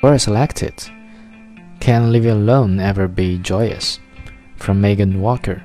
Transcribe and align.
Were 0.00 0.16
selected. 0.16 0.74
Can 1.80 2.12
living 2.12 2.30
alone 2.30 2.78
ever 2.78 3.08
be 3.08 3.36
joyous? 3.36 3.98
From 4.54 4.80
Megan 4.80 5.20
Walker. 5.20 5.64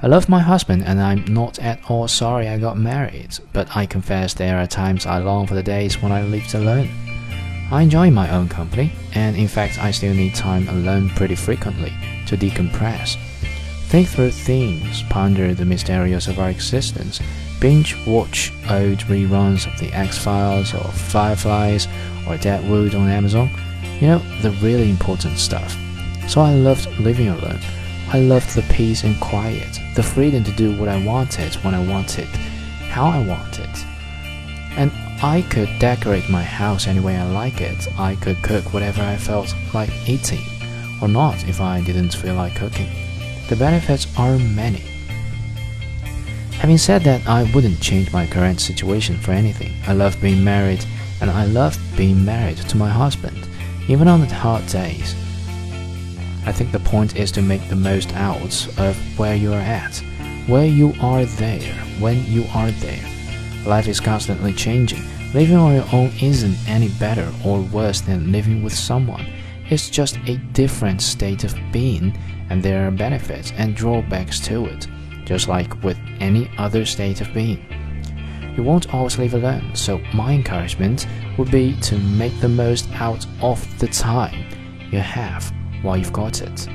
I 0.00 0.06
love 0.06 0.26
my 0.26 0.40
husband 0.40 0.84
and 0.84 0.98
I'm 0.98 1.26
not 1.26 1.58
at 1.58 1.78
all 1.90 2.08
sorry 2.08 2.48
I 2.48 2.56
got 2.56 2.78
married, 2.78 3.38
but 3.52 3.76
I 3.76 3.84
confess 3.84 4.32
there 4.32 4.56
are 4.56 4.66
times 4.66 5.04
I 5.04 5.18
long 5.18 5.46
for 5.46 5.54
the 5.54 5.62
days 5.62 6.00
when 6.00 6.12
I 6.12 6.22
lived 6.22 6.54
alone. 6.54 6.88
I 7.70 7.82
enjoy 7.82 8.10
my 8.10 8.30
own 8.30 8.48
company, 8.48 8.90
and 9.12 9.36
in 9.36 9.48
fact, 9.48 9.78
I 9.78 9.90
still 9.90 10.14
need 10.14 10.34
time 10.34 10.66
alone 10.70 11.10
pretty 11.10 11.34
frequently 11.34 11.92
to 12.24 12.38
decompress. 12.38 13.18
Think 13.88 14.08
through 14.08 14.30
things, 14.30 15.02
ponder 15.10 15.52
the 15.52 15.66
mysteries 15.66 16.26
of 16.26 16.38
our 16.38 16.48
existence, 16.48 17.20
binge 17.60 17.96
watch 18.06 18.50
old 18.70 19.00
reruns 19.08 19.66
of 19.66 19.78
The 19.78 19.92
X 19.92 20.16
Files 20.16 20.72
or 20.72 20.84
Fireflies 20.92 21.86
or 22.26 22.36
Deadwood 22.36 22.94
on 22.94 23.08
Amazon. 23.08 23.50
You 24.00 24.06
know, 24.06 24.18
the 24.42 24.50
really 24.62 24.90
important 24.90 25.38
stuff. 25.38 25.76
So 26.28 26.40
I 26.40 26.54
loved 26.54 26.88
living 27.00 27.28
alone. 27.28 27.60
I 28.10 28.20
loved 28.20 28.54
the 28.54 28.62
peace 28.72 29.04
and 29.04 29.20
quiet, 29.20 29.78
the 29.94 30.02
freedom 30.02 30.44
to 30.44 30.52
do 30.52 30.78
what 30.78 30.88
I 30.88 31.04
wanted 31.04 31.54
when 31.56 31.74
I 31.74 31.84
wanted, 31.86 32.28
how 32.90 33.06
I 33.06 33.24
wanted. 33.26 33.68
And 34.76 34.92
I 35.22 35.42
could 35.50 35.68
decorate 35.80 36.30
my 36.30 36.42
house 36.44 36.86
any 36.86 37.00
way 37.00 37.16
I 37.16 37.28
like 37.28 37.60
it. 37.60 37.88
I 37.98 38.14
could 38.14 38.40
cook 38.42 38.72
whatever 38.72 39.02
I 39.02 39.16
felt 39.16 39.52
like 39.74 39.90
eating, 40.08 40.44
or 41.02 41.08
not 41.08 41.48
if 41.48 41.60
I 41.60 41.82
didn't 41.82 42.14
feel 42.14 42.34
like 42.34 42.54
cooking. 42.54 42.88
The 43.48 43.56
benefits 43.56 44.06
are 44.16 44.38
many. 44.38 44.84
Having 46.52 46.78
said 46.78 47.02
that, 47.02 47.26
I 47.26 47.50
wouldn't 47.52 47.80
change 47.80 48.12
my 48.12 48.26
current 48.26 48.60
situation 48.60 49.16
for 49.16 49.32
anything. 49.32 49.72
I 49.86 49.92
love 49.92 50.20
being 50.20 50.44
married, 50.44 50.84
and 51.20 51.30
I 51.30 51.46
love 51.46 51.76
being 51.96 52.24
married 52.24 52.58
to 52.58 52.76
my 52.76 52.88
husband, 52.88 53.47
even 53.88 54.06
on 54.06 54.20
the 54.20 54.32
hard 54.32 54.66
days. 54.66 55.14
I 56.46 56.52
think 56.52 56.72
the 56.72 56.80
point 56.80 57.16
is 57.16 57.32
to 57.32 57.42
make 57.42 57.66
the 57.68 57.76
most 57.76 58.14
out 58.14 58.68
of 58.78 58.96
where 59.18 59.34
you 59.34 59.52
are 59.52 59.56
at, 59.56 60.02
where 60.46 60.66
you 60.66 60.94
are 61.00 61.24
there, 61.24 61.74
when 61.98 62.24
you 62.26 62.44
are 62.54 62.70
there. 62.70 63.04
Life 63.66 63.88
is 63.88 64.00
constantly 64.00 64.52
changing. 64.52 65.02
Living 65.34 65.56
on 65.56 65.74
your 65.74 65.88
own 65.92 66.10
isn't 66.22 66.56
any 66.66 66.88
better 66.98 67.30
or 67.44 67.60
worse 67.60 68.00
than 68.00 68.32
living 68.32 68.62
with 68.62 68.72
someone. 68.72 69.26
It's 69.68 69.90
just 69.90 70.16
a 70.26 70.38
different 70.52 71.02
state 71.02 71.44
of 71.44 71.54
being, 71.70 72.16
and 72.48 72.62
there 72.62 72.88
are 72.88 72.90
benefits 72.90 73.52
and 73.58 73.76
drawbacks 73.76 74.40
to 74.46 74.64
it, 74.66 74.86
just 75.26 75.48
like 75.48 75.82
with 75.82 75.98
any 76.20 76.50
other 76.56 76.86
state 76.86 77.20
of 77.20 77.34
being. 77.34 77.62
You 78.58 78.64
won't 78.64 78.92
always 78.92 79.16
live 79.18 79.34
alone, 79.34 79.72
so 79.76 79.98
my 80.12 80.32
encouragement 80.32 81.06
would 81.38 81.48
be 81.48 81.78
to 81.82 81.96
make 81.96 82.36
the 82.40 82.48
most 82.48 82.90
out 82.94 83.24
of 83.40 83.78
the 83.78 83.86
time 83.86 84.48
you 84.90 84.98
have 84.98 85.52
while 85.82 85.96
you've 85.96 86.12
got 86.12 86.42
it. 86.42 86.68